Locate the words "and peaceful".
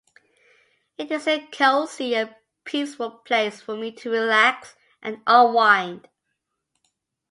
2.15-3.11